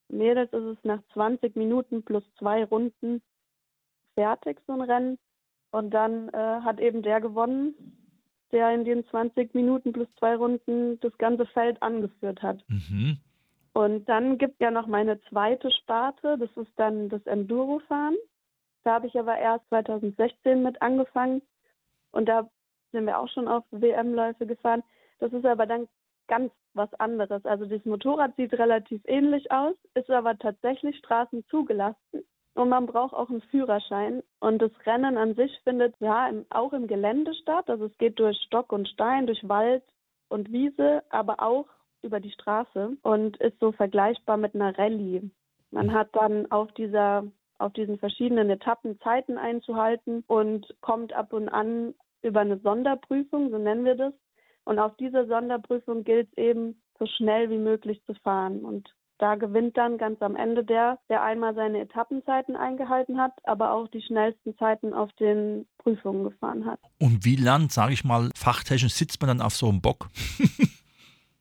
Mädels 0.08 0.52
ist 0.52 0.78
es 0.78 0.84
nach 0.84 1.02
20 1.12 1.56
Minuten 1.56 2.02
plus 2.02 2.24
zwei 2.38 2.64
Runden 2.64 3.22
fertig, 4.14 4.58
so 4.66 4.74
ein 4.74 4.82
Rennen. 4.82 5.18
Und 5.70 5.90
dann 5.90 6.28
äh, 6.28 6.60
hat 6.62 6.78
eben 6.80 7.02
der 7.02 7.20
gewonnen, 7.20 7.74
der 8.52 8.72
in 8.72 8.84
den 8.84 9.04
20 9.06 9.54
Minuten 9.54 9.92
plus 9.92 10.08
zwei 10.18 10.36
Runden 10.36 11.00
das 11.00 11.16
ganze 11.18 11.46
Feld 11.46 11.82
angeführt 11.82 12.42
hat. 12.42 12.62
Mhm. 12.68 13.18
Und 13.72 14.08
dann 14.08 14.38
gibt 14.38 14.60
ja 14.60 14.70
noch 14.70 14.86
meine 14.86 15.20
zweite 15.22 15.72
Sparte, 15.72 16.38
das 16.38 16.50
ist 16.56 16.70
dann 16.76 17.08
das 17.08 17.26
Endurofahren. 17.26 18.16
Da 18.84 18.94
habe 18.94 19.08
ich 19.08 19.18
aber 19.18 19.36
erst 19.36 19.66
2016 19.68 20.62
mit 20.62 20.80
angefangen 20.80 21.42
und 22.12 22.28
da 22.28 22.48
sind 22.92 23.06
wir 23.06 23.18
auch 23.18 23.28
schon 23.28 23.48
auf 23.48 23.64
WM-Läufe 23.72 24.46
gefahren. 24.46 24.84
Das 25.18 25.32
ist 25.32 25.44
aber 25.44 25.66
dann 25.66 25.88
ganz 26.26 26.52
was 26.74 26.92
anderes. 26.94 27.44
Also 27.44 27.66
das 27.66 27.84
Motorrad 27.84 28.34
sieht 28.36 28.52
relativ 28.54 29.00
ähnlich 29.06 29.50
aus, 29.50 29.74
ist 29.94 30.10
aber 30.10 30.36
tatsächlich 30.38 30.96
Straßen 30.98 31.44
zugelassen 31.48 32.24
und 32.54 32.68
man 32.68 32.86
braucht 32.86 33.14
auch 33.14 33.30
einen 33.30 33.42
Führerschein. 33.42 34.22
Und 34.40 34.60
das 34.62 34.72
Rennen 34.86 35.16
an 35.16 35.34
sich 35.34 35.52
findet 35.64 35.94
ja 36.00 36.28
im, 36.28 36.46
auch 36.50 36.72
im 36.72 36.86
Gelände 36.86 37.34
statt. 37.34 37.68
Also 37.68 37.86
es 37.86 37.98
geht 37.98 38.18
durch 38.18 38.36
Stock 38.46 38.72
und 38.72 38.88
Stein, 38.88 39.26
durch 39.26 39.48
Wald 39.48 39.82
und 40.28 40.52
Wiese, 40.52 41.02
aber 41.10 41.42
auch 41.42 41.66
über 42.02 42.20
die 42.20 42.30
Straße 42.32 42.96
und 43.02 43.36
ist 43.38 43.58
so 43.60 43.72
vergleichbar 43.72 44.36
mit 44.36 44.54
einer 44.54 44.76
Rallye. 44.78 45.30
Man 45.70 45.92
hat 45.92 46.08
dann 46.12 46.50
auf 46.52 46.70
dieser 46.72 47.24
auf 47.58 47.72
diesen 47.72 47.98
verschiedenen 47.98 48.50
Etappen 48.50 49.00
Zeiten 49.00 49.38
einzuhalten 49.38 50.24
und 50.26 50.74
kommt 50.80 51.12
ab 51.12 51.32
und 51.32 51.48
an 51.48 51.94
über 52.22 52.40
eine 52.40 52.58
Sonderprüfung, 52.58 53.50
so 53.50 53.58
nennen 53.58 53.84
wir 53.84 53.94
das, 53.94 54.12
und 54.64 54.78
auf 54.78 54.96
dieser 54.96 55.26
Sonderprüfung 55.26 56.04
gilt 56.04 56.28
es 56.32 56.38
eben, 56.38 56.80
so 56.98 57.06
schnell 57.06 57.50
wie 57.50 57.58
möglich 57.58 58.00
zu 58.06 58.14
fahren. 58.14 58.64
Und 58.64 58.88
da 59.18 59.34
gewinnt 59.34 59.76
dann 59.76 59.98
ganz 59.98 60.20
am 60.22 60.36
Ende 60.36 60.64
der, 60.64 60.98
der 61.08 61.22
einmal 61.22 61.54
seine 61.54 61.80
Etappenzeiten 61.80 62.56
eingehalten 62.56 63.20
hat, 63.20 63.32
aber 63.44 63.72
auch 63.72 63.88
die 63.88 64.02
schnellsten 64.02 64.56
Zeiten 64.58 64.92
auf 64.92 65.12
den 65.14 65.66
Prüfungen 65.78 66.24
gefahren 66.24 66.66
hat. 66.66 66.80
Und 67.00 67.24
wie 67.24 67.36
lang, 67.36 67.68
sage 67.70 67.92
ich 67.92 68.04
mal, 68.04 68.30
fachtechnisch 68.34 68.94
sitzt 68.94 69.20
man 69.20 69.28
dann 69.28 69.46
auf 69.46 69.54
so 69.54 69.68
einem 69.68 69.80
Bock? 69.80 70.08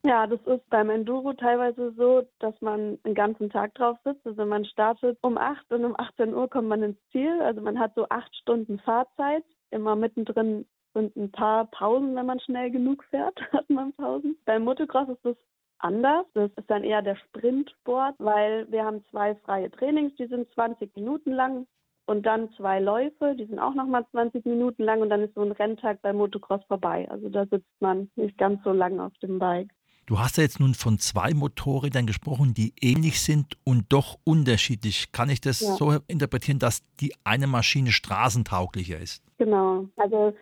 Ja, 0.05 0.27
das 0.27 0.41
ist 0.41 0.69
beim 0.69 0.89
Enduro 0.89 1.31
teilweise 1.31 1.93
so, 1.95 2.27
dass 2.39 2.53
man 2.59 3.01
den 3.03 3.15
ganzen 3.15 3.49
Tag 3.49 3.73
drauf 3.75 3.97
sitzt. 4.03 4.27
Also 4.27 4.45
man 4.45 4.65
startet 4.65 5.17
um 5.21 5.37
8 5.37 5.71
und 5.71 5.85
um 5.85 5.95
18 5.97 6.33
Uhr 6.33 6.49
kommt 6.49 6.67
man 6.67 6.83
ins 6.83 6.97
Ziel. 7.13 7.39
Also 7.41 7.61
man 7.61 7.79
hat 7.79 7.95
so 7.95 8.05
acht 8.09 8.35
Stunden 8.35 8.79
Fahrzeit. 8.79 9.45
Immer 9.71 9.95
mittendrin 9.95 10.65
sind 10.93 11.15
ein 11.15 11.31
paar 11.31 11.65
Pausen, 11.65 12.15
wenn 12.15 12.25
man 12.25 12.39
schnell 12.39 12.71
genug 12.71 13.03
fährt, 13.05 13.39
hat 13.51 13.69
man 13.69 13.93
Pausen. 13.93 14.37
Beim 14.45 14.63
Motocross 14.63 15.09
ist 15.09 15.23
das 15.23 15.35
anders. 15.79 16.25
Das 16.33 16.51
ist 16.55 16.69
dann 16.69 16.83
eher 16.83 17.01
der 17.01 17.15
Sprintsport, 17.15 18.15
weil 18.19 18.71
wir 18.71 18.85
haben 18.85 19.03
zwei 19.11 19.35
freie 19.35 19.69
Trainings, 19.71 20.15
die 20.17 20.27
sind 20.27 20.47
20 20.53 20.95
Minuten 20.95 21.31
lang 21.31 21.67
und 22.05 22.25
dann 22.25 22.51
zwei 22.57 22.79
Läufe, 22.79 23.35
die 23.37 23.45
sind 23.45 23.59
auch 23.59 23.73
nochmal 23.73 24.05
20 24.11 24.45
Minuten 24.45 24.83
lang 24.83 25.01
und 25.01 25.09
dann 25.09 25.21
ist 25.21 25.35
so 25.35 25.41
ein 25.41 25.51
Renntag 25.51 26.01
beim 26.01 26.17
Motocross 26.17 26.61
vorbei. 26.67 27.07
Also 27.09 27.29
da 27.29 27.45
sitzt 27.45 27.69
man 27.79 28.09
nicht 28.15 28.37
ganz 28.37 28.63
so 28.63 28.71
lang 28.71 28.99
auf 28.99 29.13
dem 29.21 29.39
Bike. 29.39 29.69
Du 30.05 30.19
hast 30.19 30.35
ja 30.35 30.43
jetzt 30.43 30.59
nun 30.59 30.73
von 30.73 30.99
zwei 30.99 31.33
Motorrädern 31.33 32.05
gesprochen, 32.05 32.53
die 32.53 32.73
ähnlich 32.81 33.21
sind 33.21 33.57
und 33.63 33.85
doch 33.93 34.17
unterschiedlich. 34.25 35.13
Kann 35.13 35.29
ich 35.29 35.39
das 35.39 35.61
ja. 35.61 35.75
so 35.75 35.95
interpretieren, 36.07 36.59
dass 36.59 36.83
die 36.99 37.13
eine 37.23 37.47
Maschine 37.47 37.91
straßentauglicher 37.91 38.99
ist? 38.99 39.23
Genau. 39.37 39.87
Also 39.95 40.33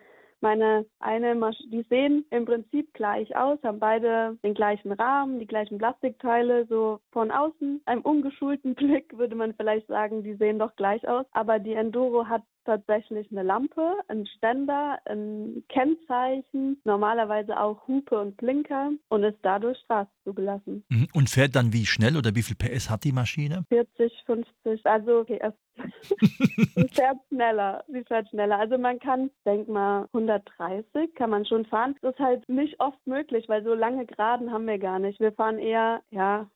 meine 0.42 0.86
eine 1.00 1.36
Masch 1.36 1.58
die 1.72 1.84
sehen 1.90 2.26
im 2.32 2.46
Prinzip 2.46 2.94
gleich 2.94 3.36
aus, 3.36 3.60
haben 3.64 3.80
beide 3.80 4.38
den 4.44 4.54
gleichen 4.54 4.92
Rahmen, 4.92 5.40
die 5.40 5.48
gleichen 5.48 5.78
Plastikteile. 5.78 6.66
So 6.68 7.00
von 7.12 7.32
außen, 7.32 7.82
einem 7.86 8.02
ungeschulten 8.02 8.76
Blick 8.76 9.18
würde 9.18 9.36
man 9.36 9.54
vielleicht 9.54 9.88
sagen, 9.88 10.24
die 10.24 10.36
sehen 10.36 10.60
doch 10.60 10.76
gleich 10.76 11.08
aus. 11.08 11.26
Aber 11.32 11.60
die 11.60 11.74
Enduro 11.74 12.28
hat 12.28 12.44
tatsächlich 12.66 13.32
eine 13.32 13.44
Lampe, 13.44 13.94
ein 14.08 14.26
Ständer, 14.26 15.00
ein 15.06 15.64
Kennzeichen, 15.70 16.80
normalerweise 16.84 17.60
auch 17.60 17.88
Hupe 17.88 18.20
und 18.20 18.38
Blinker 18.38 18.92
und 19.10 19.24
ist 19.24 19.40
dadurch 19.42 19.78
Straße 19.80 20.10
zugelassen. 20.24 20.84
Mhm. 20.90 21.08
Und 21.14 21.30
fährt 21.30 21.56
dann 21.56 21.74
wie 21.74 21.86
schnell 21.86 22.18
oder 22.18 22.36
wie 22.36 22.44
viel 22.44 22.56
PS 22.56 22.90
hat 22.90 23.04
die 23.04 23.12
Maschine? 23.12 23.66
40, 23.70 24.24
50, 24.26 24.86
also 24.86 25.20
okay, 25.20 25.40
sie 26.76 26.88
fährt 26.92 27.18
schneller, 27.30 27.84
sie 27.88 28.04
fährt 28.04 28.30
schneller. 28.30 28.60
Also 28.60 28.78
man 28.78 29.00
kann, 29.00 29.32
denk 29.46 29.68
mal, 29.68 30.08
130 30.14 31.16
kann 31.16 31.30
man 31.30 31.46
schon 31.46 31.66
fahren. 31.66 31.96
Das 32.02 32.14
ist 32.14 32.20
halt 32.20 32.48
nicht 32.50 32.80
oft 32.80 33.00
möglich, 33.06 33.48
weil 33.48 33.64
so 33.64 33.74
lange 33.74 34.06
Geraden 34.06 34.52
haben 34.52 34.68
wir 34.68 34.80
gar 34.80 35.00
nicht. 35.00 35.20
Wir 35.20 35.32
fahren 35.32 35.60
eher, 35.60 36.02
ja, 36.12 36.50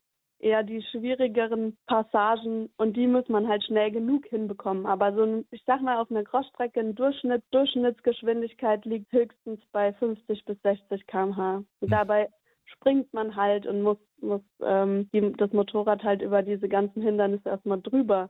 eher 0.45 0.61
die 0.61 0.83
schwierigeren 0.91 1.75
Passagen 1.87 2.69
und 2.77 2.95
die 2.95 3.07
muss 3.07 3.27
man 3.29 3.47
halt 3.47 3.63
schnell 3.63 3.89
genug 3.89 4.27
hinbekommen. 4.27 4.85
Aber 4.85 5.11
so 5.13 5.23
ein, 5.23 5.45
ich 5.49 5.63
sag 5.65 5.81
mal, 5.81 5.97
auf 5.97 6.11
einer 6.11 6.23
Crossstrecke 6.23 6.79
ein 6.79 6.93
Durchschnitt, 6.93 7.43
Durchschnittsgeschwindigkeit 7.49 8.85
liegt 8.85 9.11
höchstens 9.11 9.59
bei 9.71 9.91
50 9.93 10.45
bis 10.45 10.61
60 10.61 11.07
km/h. 11.07 11.63
Und 11.79 11.91
dabei 11.91 12.29
springt 12.65 13.11
man 13.11 13.35
halt 13.35 13.65
und 13.65 13.81
muss, 13.81 13.97
muss 14.21 14.41
ähm, 14.61 15.09
die, 15.11 15.33
das 15.33 15.51
Motorrad 15.51 16.03
halt 16.03 16.21
über 16.21 16.43
diese 16.43 16.69
ganzen 16.69 17.01
Hindernisse 17.01 17.49
erstmal 17.49 17.81
drüber 17.81 18.29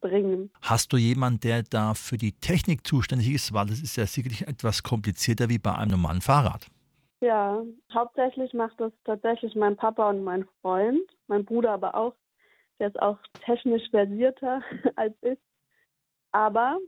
bringen. 0.00 0.50
Hast 0.62 0.92
du 0.92 0.96
jemanden, 0.96 1.40
der 1.40 1.64
da 1.64 1.94
für 1.94 2.18
die 2.18 2.32
Technik 2.32 2.86
zuständig 2.86 3.34
ist? 3.34 3.52
Weil 3.52 3.66
das 3.66 3.80
ist 3.80 3.96
ja 3.96 4.06
sicherlich 4.06 4.46
etwas 4.46 4.84
komplizierter 4.84 5.48
wie 5.48 5.58
bei 5.58 5.74
einem 5.74 5.90
normalen 5.90 6.20
Fahrrad. 6.20 6.68
Ja, 7.20 7.64
hauptsächlich 7.92 8.52
macht 8.54 8.80
das 8.80 8.92
tatsächlich 9.04 9.54
mein 9.56 9.76
Papa 9.76 10.08
und 10.08 10.22
mein 10.22 10.46
Freund, 10.60 11.02
mein 11.26 11.44
Bruder 11.44 11.72
aber 11.72 11.94
auch. 11.94 12.14
Der 12.78 12.88
ist 12.88 13.02
auch 13.02 13.18
technisch 13.44 13.90
versierter 13.90 14.62
als 14.96 15.14
ich. 15.22 15.38
Aber 16.30 16.78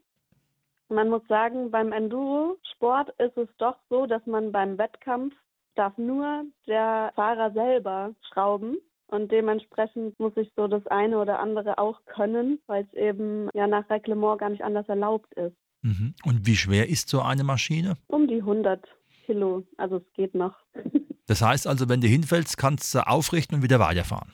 man 0.88 1.08
muss 1.08 1.26
sagen, 1.28 1.70
beim 1.70 1.92
Enduro-Sport 1.92 3.10
ist 3.18 3.36
es 3.36 3.48
doch 3.58 3.76
so, 3.88 4.06
dass 4.06 4.24
man 4.26 4.52
beim 4.52 4.78
Wettkampf 4.78 5.34
darf 5.74 5.96
nur 5.98 6.44
der 6.66 7.12
Fahrer 7.14 7.52
selber 7.52 8.14
schrauben. 8.32 8.78
Und 9.08 9.32
dementsprechend 9.32 10.18
muss 10.20 10.36
ich 10.36 10.52
so 10.54 10.68
das 10.68 10.86
eine 10.86 11.18
oder 11.18 11.40
andere 11.40 11.78
auch 11.78 12.04
können, 12.06 12.60
weil 12.66 12.84
es 12.84 12.94
eben 12.94 13.48
ja 13.54 13.66
nach 13.66 13.90
Reglement 13.90 14.38
gar 14.38 14.50
nicht 14.50 14.62
anders 14.62 14.88
erlaubt 14.88 15.32
ist. 15.34 15.56
Mhm. 15.82 16.14
Und 16.24 16.46
wie 16.46 16.54
schwer 16.54 16.88
ist 16.88 17.08
so 17.08 17.20
eine 17.20 17.42
Maschine? 17.42 17.96
Um 18.06 18.28
die 18.28 18.40
100 18.40 18.86
Kilo. 19.30 19.64
Also 19.76 19.98
es 19.98 20.12
geht 20.14 20.34
noch. 20.34 20.54
Das 21.26 21.42
heißt 21.42 21.68
also, 21.68 21.88
wenn 21.88 22.00
du 22.00 22.08
hinfällst, 22.08 22.58
kannst 22.58 22.92
du 22.92 23.06
aufrichten 23.06 23.58
und 23.58 23.62
wieder 23.62 23.78
weiterfahren. 23.78 24.32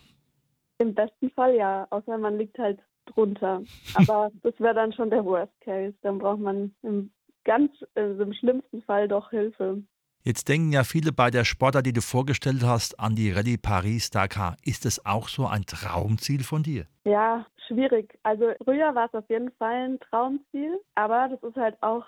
Im 0.79 0.95
besten 0.95 1.29
Fall 1.33 1.55
ja, 1.55 1.87
außer 1.91 2.17
man 2.17 2.39
liegt 2.39 2.59
halt 2.59 2.81
drunter. 3.05 3.63
Aber 3.93 4.31
das 4.43 4.59
wäre 4.59 4.73
dann 4.73 4.95
schon 4.95 5.11
der 5.11 5.23
Worst 5.23 5.53
Case. 5.61 5.95
Dann 6.01 6.17
braucht 6.17 6.41
man 6.41 6.75
im 6.83 7.11
ganz 7.45 7.71
also 7.95 8.23
im 8.23 8.33
schlimmsten 8.33 8.81
Fall 8.81 9.09
doch 9.09 9.29
Hilfe. 9.29 9.83
Jetzt 10.25 10.49
denken 10.49 10.73
ja 10.73 10.85
viele 10.85 11.13
bei 11.13 11.31
der 11.31 11.45
Sportart, 11.45 11.85
die 11.85 11.93
du 11.93 12.01
vorgestellt 12.01 12.63
hast, 12.65 12.99
an 12.99 13.15
die 13.15 13.31
Rallye 13.31 13.59
Paris-Dakar. 13.59 14.57
Ist 14.65 14.87
das 14.87 15.05
auch 15.05 15.29
so 15.29 15.47
ein 15.47 15.67
Traumziel 15.67 16.45
von 16.45 16.63
dir? 16.63 16.87
Ja, 17.05 17.45
schwierig. 17.69 18.19
Also 18.23 18.53
früher 18.65 18.95
war 18.95 19.07
es 19.07 19.15
auf 19.15 19.29
jeden 19.29 19.51
Fall 19.59 19.91
ein 19.91 20.01
Traumziel, 20.01 20.81
aber 20.95 21.29
das 21.29 21.43
ist 21.43 21.57
halt 21.57 21.77
auch 21.83 22.07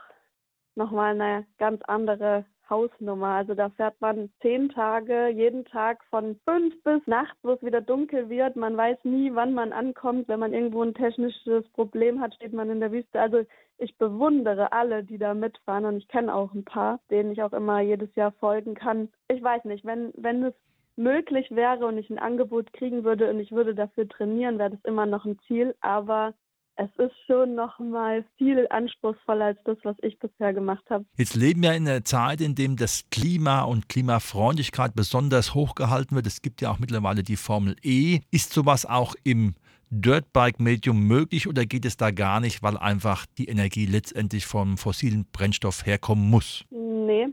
nochmal 0.76 1.20
eine 1.20 1.46
ganz 1.58 1.82
andere 1.82 2.46
Hausnummer. 2.70 3.28
Also 3.28 3.54
da 3.54 3.70
fährt 3.70 4.00
man 4.00 4.30
zehn 4.42 4.68
Tage, 4.68 5.28
jeden 5.28 5.64
Tag 5.64 6.02
von 6.10 6.38
fünf 6.44 6.74
bis 6.82 7.06
nachts, 7.06 7.38
wo 7.42 7.52
es 7.52 7.62
wieder 7.62 7.80
dunkel 7.80 8.28
wird. 8.28 8.56
Man 8.56 8.76
weiß 8.76 8.98
nie, 9.04 9.34
wann 9.34 9.54
man 9.54 9.72
ankommt. 9.72 10.28
Wenn 10.28 10.40
man 10.40 10.52
irgendwo 10.52 10.82
ein 10.82 10.94
technisches 10.94 11.68
Problem 11.70 12.20
hat, 12.20 12.34
steht 12.34 12.52
man 12.52 12.70
in 12.70 12.80
der 12.80 12.92
Wüste. 12.92 13.20
Also 13.20 13.44
ich 13.78 13.96
bewundere 13.96 14.72
alle, 14.72 15.04
die 15.04 15.18
da 15.18 15.34
mitfahren 15.34 15.84
und 15.84 15.96
ich 15.96 16.08
kenne 16.08 16.34
auch 16.34 16.52
ein 16.52 16.64
paar, 16.64 17.00
denen 17.10 17.32
ich 17.32 17.42
auch 17.42 17.52
immer 17.52 17.80
jedes 17.80 18.14
Jahr 18.16 18.32
folgen 18.32 18.74
kann. 18.74 19.08
Ich 19.28 19.42
weiß 19.42 19.64
nicht, 19.64 19.84
wenn, 19.84 20.12
wenn 20.16 20.44
es 20.44 20.54
möglich 20.96 21.50
wäre 21.52 21.86
und 21.86 21.96
ich 21.96 22.10
ein 22.10 22.18
Angebot 22.18 22.72
kriegen 22.72 23.04
würde 23.04 23.30
und 23.30 23.38
ich 23.38 23.52
würde 23.52 23.74
dafür 23.74 24.08
trainieren, 24.08 24.58
wäre 24.58 24.70
das 24.70 24.84
immer 24.84 25.06
noch 25.06 25.24
ein 25.24 25.38
Ziel. 25.46 25.74
Aber 25.80 26.34
es 26.78 26.90
ist 26.96 27.14
schon 27.26 27.56
noch 27.56 27.78
mal 27.80 28.24
viel 28.36 28.66
anspruchsvoller 28.70 29.46
als 29.46 29.58
das, 29.64 29.78
was 29.82 29.96
ich 30.00 30.18
bisher 30.18 30.54
gemacht 30.54 30.84
habe. 30.88 31.04
Jetzt 31.16 31.34
leben 31.34 31.62
wir 31.62 31.74
in 31.74 31.88
einer 31.88 32.04
Zeit, 32.04 32.40
in 32.40 32.54
der 32.54 32.68
das 32.68 33.04
Klima 33.10 33.62
und 33.62 33.88
Klimafreundlichkeit 33.88 34.94
besonders 34.94 35.54
hochgehalten 35.54 36.14
wird. 36.14 36.26
Es 36.26 36.40
gibt 36.40 36.60
ja 36.60 36.70
auch 36.70 36.78
mittlerweile 36.78 37.22
die 37.22 37.36
Formel 37.36 37.74
E. 37.82 38.20
Ist 38.30 38.52
sowas 38.52 38.86
auch 38.86 39.14
im 39.24 39.54
Dirtbike-Medium 39.90 41.00
möglich 41.06 41.48
oder 41.48 41.64
geht 41.64 41.84
es 41.84 41.96
da 41.96 42.10
gar 42.10 42.40
nicht, 42.40 42.62
weil 42.62 42.76
einfach 42.76 43.26
die 43.38 43.46
Energie 43.46 43.86
letztendlich 43.86 44.46
vom 44.46 44.76
fossilen 44.76 45.26
Brennstoff 45.32 45.84
herkommen 45.84 46.30
muss? 46.30 46.64
Nee, 46.70 47.28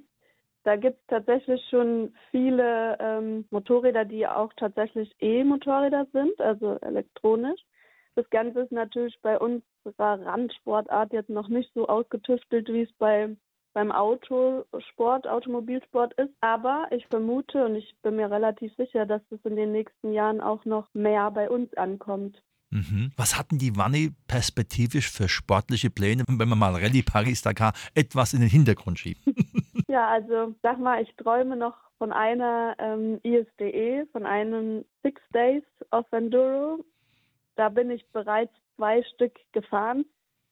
da 0.64 0.76
gibt 0.76 0.98
es 1.02 1.08
tatsächlich 1.08 1.62
schon 1.70 2.14
viele 2.32 2.98
ähm, 3.00 3.46
Motorräder, 3.52 4.06
die 4.06 4.26
auch 4.26 4.52
tatsächlich 4.58 5.14
E-Motorräder 5.20 6.08
sind, 6.12 6.40
also 6.42 6.80
elektronisch. 6.82 7.62
Das 8.16 8.30
Ganze 8.30 8.62
ist 8.62 8.72
natürlich 8.72 9.18
bei 9.22 9.38
unserer 9.38 10.26
Randsportart 10.26 11.14
jetzt 11.14 11.30
noch 11.30 11.50
nicht 11.50 11.72
so 11.74 11.88
ausgetüftelt, 11.88 12.68
wie 12.70 12.84
es 12.84 12.94
bei 12.98 13.36
beim 13.76 13.92
Autosport, 13.92 15.28
Automobilsport 15.28 16.14
ist. 16.14 16.34
Aber 16.40 16.88
ich 16.92 17.06
vermute 17.08 17.66
und 17.66 17.76
ich 17.76 17.94
bin 18.02 18.16
mir 18.16 18.32
relativ 18.32 18.74
sicher, 18.78 19.06
dass 19.06 19.22
es 19.30 19.40
in 19.44 19.58
den 19.58 19.74
nächsten 19.74 20.14
Jahren 20.14 20.40
auch 20.40 20.64
noch 20.64 20.88
mehr 20.94 21.30
bei 21.30 21.50
uns 21.50 21.74
ankommt. 21.76 22.42
Mhm. 22.72 23.12
Was 23.18 23.38
hatten 23.38 23.58
die 23.58 23.76
Wanne 23.76 24.16
perspektivisch 24.28 25.12
für 25.12 25.28
sportliche 25.28 25.90
Pläne, 25.90 26.24
wenn 26.28 26.50
man 26.50 26.58
mal 26.58 26.74
Rallye 26.74 27.04
Paris-Dakar 27.04 27.74
etwas 27.94 28.34
in 28.34 28.40
den 28.40 28.50
Hintergrund 28.50 28.98
schiebt? 28.98 29.22
ja, 29.90 30.08
also 30.08 30.56
sag 30.64 30.80
mal, 30.80 31.04
ich 31.04 31.14
träume 31.18 31.58
noch 31.58 31.76
von 31.98 32.12
einer 32.12 32.76
ähm, 32.80 33.20
ISDE, 33.24 34.08
von 34.14 34.26
einem 34.26 34.86
Six 35.04 35.22
Days 35.34 35.64
of 35.92 36.06
Enduro 36.12 36.84
da 37.56 37.70
bin 37.70 37.90
ich 37.90 38.06
bereits 38.12 38.54
zwei 38.76 39.04
Stück 39.04 39.34
gefahren. 39.52 40.06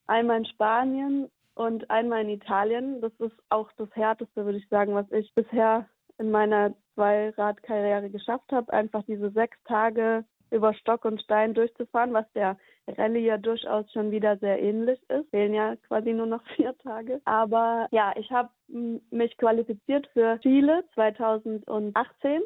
Einmal 0.07 0.39
in 0.39 0.45
Spanien 0.45 1.29
und 1.55 1.89
einmal 1.89 2.21
in 2.21 2.29
Italien. 2.29 3.01
Das 3.01 3.13
ist 3.19 3.35
auch 3.49 3.71
das 3.77 3.89
Härteste, 3.95 4.45
würde 4.45 4.57
ich 4.57 4.67
sagen, 4.69 4.95
was 4.95 5.11
ich 5.11 5.33
bisher 5.33 5.87
in 6.17 6.31
meiner 6.31 6.73
Zweiradkarriere 6.95 8.09
geschafft 8.09 8.51
habe. 8.51 8.71
Einfach 8.71 9.03
diese 9.03 9.31
sechs 9.31 9.57
Tage 9.65 10.25
über 10.51 10.73
Stock 10.75 11.05
und 11.05 11.21
Stein 11.21 11.53
durchzufahren, 11.53 12.13
was 12.13 12.31
der 12.33 12.57
Rallye 12.87 13.25
ja 13.25 13.37
durchaus 13.37 13.91
schon 13.91 14.11
wieder 14.11 14.37
sehr 14.37 14.61
ähnlich 14.61 14.99
ist. 15.09 15.29
Fehlen 15.31 15.53
ja 15.53 15.75
quasi 15.87 16.13
nur 16.13 16.27
noch 16.27 16.43
vier 16.55 16.77
Tage. 16.79 17.21
Aber 17.25 17.87
ja, 17.91 18.13
ich 18.15 18.31
habe 18.31 18.49
mich 18.67 19.35
qualifiziert 19.37 20.07
für 20.13 20.39
Chile 20.41 20.83
2018 20.93 22.41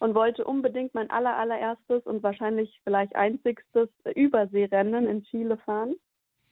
und 0.00 0.14
wollte 0.14 0.44
unbedingt 0.44 0.94
mein 0.94 1.10
aller, 1.10 1.36
allererstes 1.36 2.04
und 2.04 2.22
wahrscheinlich 2.22 2.80
vielleicht 2.84 3.14
einzigstes 3.16 3.88
Überseerennen 4.14 5.06
in 5.06 5.24
Chile 5.24 5.56
fahren 5.58 5.96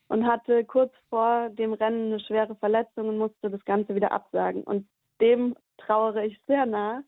und 0.09 0.27
hatte 0.27 0.65
kurz 0.65 0.93
vor 1.09 1.51
dem 1.51 1.73
Rennen 1.73 2.13
eine 2.13 2.21
schwere 2.21 2.55
Verletzung 2.57 3.09
und 3.09 3.19
musste 3.19 3.51
das 3.51 3.65
Ganze 3.65 3.95
wieder 3.95 4.13
absagen. 4.13 4.63
Und 4.63 4.87
dem 5.21 5.57
trauere 5.79 6.25
ich 6.25 6.39
sehr 6.47 6.67
nah. 6.67 7.03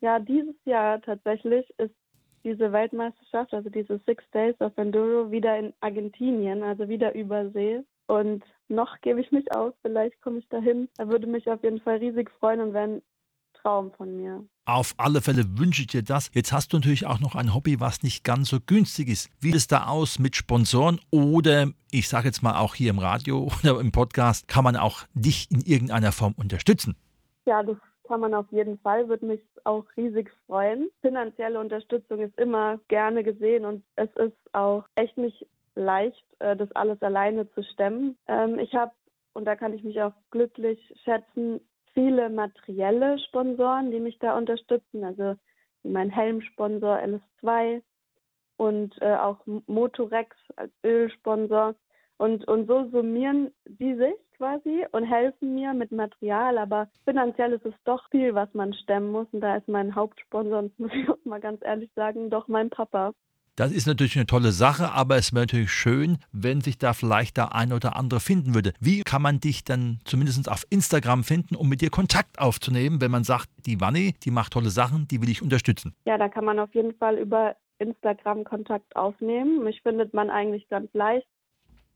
Ja, 0.00 0.18
dieses 0.18 0.54
Jahr 0.64 1.00
tatsächlich 1.00 1.68
ist 1.78 1.94
diese 2.44 2.72
Weltmeisterschaft, 2.72 3.52
also 3.52 3.68
diese 3.68 3.98
Six 4.06 4.24
Days 4.32 4.58
of 4.60 4.76
Enduro, 4.76 5.30
wieder 5.30 5.58
in 5.58 5.74
Argentinien, 5.80 6.62
also 6.62 6.88
wieder 6.88 7.14
Übersee. 7.14 7.82
Und 8.06 8.44
noch 8.68 9.00
gebe 9.00 9.20
ich 9.20 9.30
mich 9.32 9.52
aus, 9.54 9.74
vielleicht 9.82 10.20
komme 10.22 10.38
ich 10.38 10.48
dahin. 10.48 10.88
Da 10.96 11.08
würde 11.08 11.26
mich 11.26 11.50
auf 11.50 11.62
jeden 11.62 11.80
Fall 11.80 11.96
riesig 11.96 12.30
freuen 12.38 12.60
und 12.60 12.74
wenn 12.74 13.02
Traum 13.54 13.92
von 13.92 14.16
mir. 14.16 14.44
Auf 14.64 14.94
alle 14.98 15.20
Fälle 15.20 15.44
wünsche 15.58 15.82
ich 15.82 15.88
dir 15.88 16.02
das. 16.02 16.30
Jetzt 16.34 16.52
hast 16.52 16.72
du 16.72 16.76
natürlich 16.76 17.06
auch 17.06 17.20
noch 17.20 17.34
ein 17.34 17.54
Hobby, 17.54 17.80
was 17.80 18.02
nicht 18.02 18.24
ganz 18.24 18.48
so 18.48 18.58
günstig 18.60 19.08
ist. 19.08 19.30
Wie 19.40 19.48
sieht 19.48 19.56
es 19.56 19.66
da 19.66 19.86
aus 19.86 20.18
mit 20.18 20.36
Sponsoren 20.36 21.00
oder 21.10 21.68
ich 21.90 22.08
sage 22.08 22.26
jetzt 22.26 22.42
mal 22.42 22.58
auch 22.58 22.74
hier 22.74 22.90
im 22.90 22.98
Radio 22.98 23.48
oder 23.62 23.80
im 23.80 23.92
Podcast, 23.92 24.48
kann 24.48 24.64
man 24.64 24.76
auch 24.76 25.04
dich 25.14 25.50
in 25.50 25.60
irgendeiner 25.60 26.12
Form 26.12 26.34
unterstützen? 26.36 26.96
Ja, 27.46 27.62
das 27.62 27.76
kann 28.08 28.20
man 28.20 28.34
auf 28.34 28.46
jeden 28.50 28.78
Fall, 28.78 29.08
würde 29.08 29.26
mich 29.26 29.40
auch 29.64 29.84
riesig 29.96 30.30
freuen. 30.46 30.88
Finanzielle 31.02 31.60
Unterstützung 31.60 32.20
ist 32.20 32.36
immer 32.38 32.78
gerne 32.88 33.22
gesehen 33.22 33.64
und 33.64 33.84
es 33.96 34.08
ist 34.16 34.36
auch 34.54 34.84
echt 34.94 35.16
nicht 35.18 35.46
leicht, 35.74 36.24
äh, 36.40 36.56
das 36.56 36.70
alles 36.72 37.00
alleine 37.02 37.50
zu 37.52 37.62
stemmen. 37.62 38.16
Ähm, 38.26 38.58
ich 38.58 38.74
habe, 38.74 38.92
und 39.34 39.44
da 39.44 39.56
kann 39.56 39.72
ich 39.72 39.84
mich 39.84 40.00
auch 40.02 40.12
glücklich 40.30 40.78
schätzen, 41.04 41.60
viele 41.98 42.30
materielle 42.30 43.18
Sponsoren, 43.18 43.90
die 43.90 43.98
mich 43.98 44.20
da 44.20 44.38
unterstützen, 44.38 45.02
also 45.02 45.34
mein 45.82 46.10
Helmsponsor 46.10 46.96
LS2 46.98 47.82
und 48.56 48.94
äh, 49.02 49.16
auch 49.16 49.38
Motorex 49.66 50.36
als 50.54 50.70
Ölsponsor. 50.84 51.74
Und, 52.16 52.46
und 52.46 52.68
so 52.68 52.88
summieren 52.90 53.52
die 53.66 53.94
sich 53.94 54.14
quasi 54.36 54.86
und 54.92 55.04
helfen 55.04 55.56
mir 55.56 55.74
mit 55.74 55.90
Material, 55.90 56.58
aber 56.58 56.88
finanziell 57.04 57.52
ist 57.52 57.66
es 57.66 57.74
doch 57.84 58.08
viel, 58.10 58.32
was 58.32 58.52
man 58.54 58.74
stemmen 58.74 59.10
muss. 59.10 59.26
Und 59.32 59.40
da 59.40 59.56
ist 59.56 59.66
mein 59.66 59.96
Hauptsponsor, 59.96 60.70
muss 60.78 60.92
ich 60.94 61.08
auch 61.08 61.24
mal 61.24 61.40
ganz 61.40 61.60
ehrlich 61.64 61.90
sagen, 61.96 62.30
doch 62.30 62.46
mein 62.46 62.70
Papa. 62.70 63.12
Das 63.58 63.72
ist 63.72 63.88
natürlich 63.88 64.14
eine 64.14 64.26
tolle 64.26 64.52
Sache, 64.52 64.92
aber 64.92 65.16
es 65.16 65.32
wäre 65.32 65.42
natürlich 65.42 65.72
schön, 65.72 66.18
wenn 66.30 66.60
sich 66.60 66.78
da 66.78 66.92
vielleicht 66.92 67.38
der 67.38 67.56
ein 67.56 67.72
oder 67.72 67.96
andere 67.96 68.20
finden 68.20 68.54
würde. 68.54 68.72
Wie 68.78 69.02
kann 69.02 69.20
man 69.20 69.40
dich 69.40 69.64
dann 69.64 69.98
zumindest 70.04 70.48
auf 70.48 70.64
Instagram 70.70 71.24
finden, 71.24 71.56
um 71.56 71.68
mit 71.68 71.80
dir 71.80 71.90
Kontakt 71.90 72.38
aufzunehmen, 72.38 73.00
wenn 73.00 73.10
man 73.10 73.24
sagt, 73.24 73.48
die 73.66 73.80
Wanni, 73.80 74.14
die 74.22 74.30
macht 74.30 74.52
tolle 74.52 74.70
Sachen, 74.70 75.08
die 75.08 75.20
will 75.20 75.28
ich 75.28 75.42
unterstützen? 75.42 75.92
Ja, 76.04 76.16
da 76.18 76.28
kann 76.28 76.44
man 76.44 76.60
auf 76.60 76.72
jeden 76.72 76.94
Fall 76.94 77.18
über 77.18 77.56
Instagram 77.80 78.44
Kontakt 78.44 78.94
aufnehmen. 78.94 79.64
Mich 79.64 79.82
findet 79.82 80.14
man 80.14 80.30
eigentlich 80.30 80.68
ganz 80.68 80.94
leicht. 80.94 81.26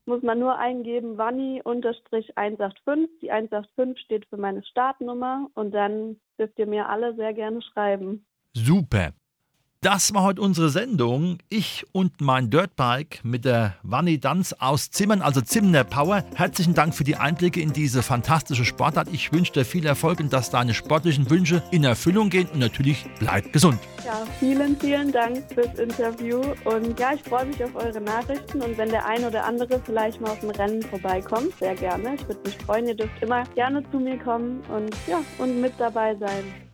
Muss 0.04 0.24
man 0.24 0.40
nur 0.40 0.58
eingeben, 0.58 1.16
Wanni-185. 1.16 3.08
Die 3.22 3.30
185 3.30 4.04
steht 4.04 4.26
für 4.26 4.36
meine 4.36 4.64
Startnummer 4.64 5.46
und 5.54 5.70
dann 5.70 6.16
dürft 6.40 6.58
ihr 6.58 6.66
mir 6.66 6.88
alle 6.88 7.14
sehr 7.14 7.32
gerne 7.34 7.62
schreiben. 7.62 8.26
Super. 8.52 9.12
Das 9.84 10.14
war 10.14 10.22
heute 10.22 10.40
unsere 10.42 10.68
Sendung. 10.68 11.38
Ich 11.48 11.84
und 11.90 12.20
mein 12.20 12.50
Dirtbike 12.50 13.18
mit 13.24 13.44
der 13.44 13.74
Wanni 13.82 14.20
Danz 14.20 14.52
aus 14.60 14.92
Zimmern, 14.92 15.22
also 15.22 15.40
Zimmer 15.40 15.82
Power. 15.82 16.22
Herzlichen 16.36 16.74
Dank 16.74 16.94
für 16.94 17.02
die 17.02 17.16
Einblicke 17.16 17.60
in 17.60 17.72
diese 17.72 18.04
fantastische 18.04 18.64
Sportart. 18.64 19.08
Ich 19.10 19.32
wünsche 19.32 19.50
dir 19.50 19.64
viel 19.64 19.84
Erfolg 19.84 20.20
und 20.20 20.32
dass 20.32 20.50
deine 20.50 20.72
sportlichen 20.72 21.28
Wünsche 21.28 21.64
in 21.72 21.82
Erfüllung 21.82 22.30
gehen 22.30 22.46
und 22.52 22.60
natürlich 22.60 23.04
bleib 23.18 23.52
gesund. 23.52 23.80
Ja, 24.06 24.22
vielen, 24.38 24.78
vielen 24.78 25.10
Dank 25.10 25.42
fürs 25.52 25.76
Interview 25.76 26.40
und 26.64 27.00
ja, 27.00 27.14
ich 27.14 27.22
freue 27.24 27.46
mich 27.46 27.64
auf 27.64 27.74
eure 27.74 28.00
Nachrichten 28.00 28.62
und 28.62 28.78
wenn 28.78 28.90
der 28.90 29.04
ein 29.04 29.24
oder 29.24 29.44
andere 29.44 29.80
vielleicht 29.84 30.20
mal 30.20 30.30
auf 30.30 30.38
dem 30.38 30.50
Rennen 30.50 30.82
vorbeikommt, 30.82 31.58
sehr 31.58 31.74
gerne. 31.74 32.14
Ich 32.14 32.28
würde 32.28 32.40
mich 32.44 32.56
freuen. 32.58 32.86
Ihr 32.86 32.94
dürft 32.94 33.20
immer 33.20 33.42
gerne 33.56 33.82
zu 33.90 33.98
mir 33.98 34.16
kommen 34.16 34.60
und 34.68 34.94
ja, 35.08 35.20
und 35.38 35.60
mit 35.60 35.72
dabei 35.76 36.14
sein. 36.14 36.71